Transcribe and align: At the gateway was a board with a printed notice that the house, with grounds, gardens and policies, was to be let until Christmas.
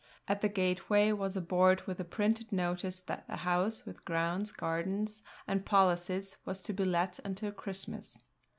At 0.27 0.41
the 0.41 0.49
gateway 0.49 1.11
was 1.11 1.37
a 1.37 1.41
board 1.41 1.83
with 1.85 1.99
a 1.99 2.03
printed 2.03 2.51
notice 2.51 3.01
that 3.01 3.27
the 3.27 3.35
house, 3.35 3.85
with 3.85 4.03
grounds, 4.03 4.51
gardens 4.51 5.21
and 5.47 5.63
policies, 5.63 6.37
was 6.43 6.59
to 6.61 6.73
be 6.73 6.85
let 6.85 7.19
until 7.23 7.51
Christmas. 7.51 8.17